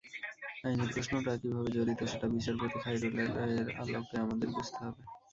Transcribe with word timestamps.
আইনি 0.63 0.85
প্রশ্নটা 0.93 1.31
কীভাবে 1.41 1.69
জড়িত, 1.75 1.99
সেটা 2.11 2.27
বিচারপতি 2.33 2.77
খায়রুলের 2.83 3.29
রায়ের 3.35 3.67
আলোকে 3.81 4.15
আমাদের 4.23 4.49
বুঝতে 4.55 4.79
হবে। 4.85 5.01